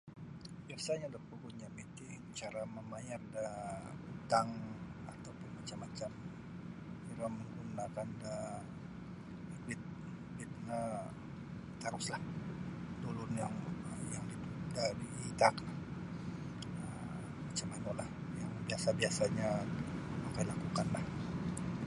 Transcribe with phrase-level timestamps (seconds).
[0.67, 2.07] Biasa'nyo do pogun jami' ti
[2.39, 3.65] cara mamayar daa
[4.15, 4.49] utang
[5.13, 6.11] atau pun macam-macam
[7.11, 8.35] iro menggunakan da
[9.63, 9.81] duit
[10.33, 10.79] duit no
[11.81, 12.23] taruslah
[12.99, 13.55] da ulun yang
[14.13, 14.25] yang
[15.31, 15.73] itaak no
[16.85, 18.09] um macam manulah
[18.41, 19.49] yang biasa'-biasa'nyo
[20.27, 21.05] okoi lakukanlah.